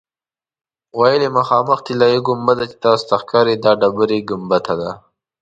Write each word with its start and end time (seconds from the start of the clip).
ویل 0.99 1.21
یې 1.25 1.29
مخامخ 1.37 1.79
طلایي 1.87 2.19
ګنبده 2.27 2.65
چې 2.71 2.75
تاسو 2.83 3.03
ته 3.09 3.15
ښکاري 3.21 3.55
دا 3.63 3.71
ډبرې 3.81 4.19
ګنبده 4.29 4.73
ده. 4.81 4.91